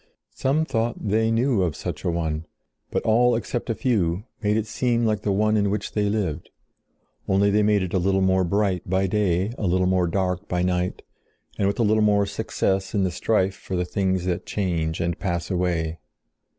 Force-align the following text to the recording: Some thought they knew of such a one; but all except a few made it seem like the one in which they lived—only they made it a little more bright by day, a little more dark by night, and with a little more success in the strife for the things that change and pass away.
Some 0.33 0.65
thought 0.65 0.95
they 1.09 1.29
knew 1.29 1.61
of 1.61 1.75
such 1.75 2.03
a 2.03 2.09
one; 2.09 2.47
but 2.89 3.03
all 3.03 3.35
except 3.35 3.69
a 3.69 3.75
few 3.75 4.23
made 4.41 4.57
it 4.57 4.65
seem 4.65 5.05
like 5.05 5.21
the 5.21 5.31
one 5.31 5.55
in 5.55 5.69
which 5.69 5.91
they 5.91 6.09
lived—only 6.09 7.51
they 7.51 7.61
made 7.61 7.83
it 7.83 7.93
a 7.93 7.99
little 7.99 8.23
more 8.23 8.43
bright 8.43 8.81
by 8.89 9.05
day, 9.05 9.53
a 9.59 9.67
little 9.67 9.85
more 9.85 10.07
dark 10.07 10.47
by 10.47 10.63
night, 10.63 11.03
and 11.59 11.67
with 11.67 11.77
a 11.77 11.83
little 11.83 12.01
more 12.01 12.25
success 12.25 12.95
in 12.95 13.03
the 13.03 13.11
strife 13.11 13.53
for 13.53 13.75
the 13.75 13.85
things 13.85 14.25
that 14.25 14.47
change 14.47 14.99
and 14.99 15.19
pass 15.19 15.51
away. 15.51 15.99